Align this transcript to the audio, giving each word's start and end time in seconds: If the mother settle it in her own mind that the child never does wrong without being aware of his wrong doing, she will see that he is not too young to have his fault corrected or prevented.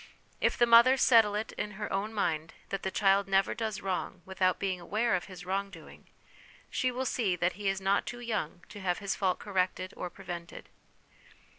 If 0.39 0.57
the 0.57 0.65
mother 0.65 0.97
settle 0.97 1.35
it 1.35 1.51
in 1.59 1.73
her 1.73 1.93
own 1.93 2.11
mind 2.11 2.55
that 2.69 2.81
the 2.81 2.89
child 2.89 3.27
never 3.27 3.53
does 3.53 3.81
wrong 3.81 4.23
without 4.25 4.57
being 4.57 4.79
aware 4.81 5.13
of 5.13 5.25
his 5.25 5.45
wrong 5.45 5.69
doing, 5.69 6.07
she 6.71 6.89
will 6.89 7.05
see 7.05 7.35
that 7.35 7.53
he 7.53 7.69
is 7.69 7.79
not 7.79 8.07
too 8.07 8.19
young 8.19 8.63
to 8.69 8.79
have 8.81 8.97
his 8.97 9.13
fault 9.15 9.37
corrected 9.37 9.93
or 9.95 10.09
prevented. 10.09 10.69